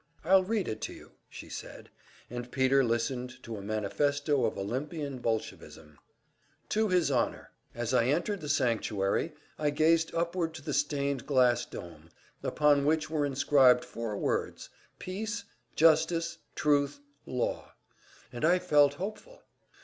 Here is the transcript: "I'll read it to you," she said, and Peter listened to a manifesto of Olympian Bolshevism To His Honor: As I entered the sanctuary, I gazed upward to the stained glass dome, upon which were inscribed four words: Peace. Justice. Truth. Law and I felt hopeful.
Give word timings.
"I'll 0.25 0.43
read 0.43 0.67
it 0.67 0.81
to 0.81 0.93
you," 0.93 1.11
she 1.29 1.47
said, 1.47 1.91
and 2.27 2.51
Peter 2.51 2.83
listened 2.83 3.35
to 3.43 3.57
a 3.57 3.61
manifesto 3.61 4.45
of 4.45 4.57
Olympian 4.57 5.19
Bolshevism 5.19 5.99
To 6.69 6.87
His 6.87 7.11
Honor: 7.11 7.51
As 7.75 7.93
I 7.93 8.05
entered 8.05 8.41
the 8.41 8.49
sanctuary, 8.49 9.35
I 9.59 9.69
gazed 9.69 10.11
upward 10.15 10.55
to 10.55 10.63
the 10.63 10.73
stained 10.73 11.27
glass 11.27 11.65
dome, 11.67 12.09
upon 12.41 12.83
which 12.83 13.11
were 13.11 13.27
inscribed 13.27 13.85
four 13.85 14.17
words: 14.17 14.69
Peace. 14.97 15.43
Justice. 15.75 16.39
Truth. 16.55 16.99
Law 17.27 17.71
and 18.33 18.43
I 18.43 18.57
felt 18.57 18.95
hopeful. 18.95 19.43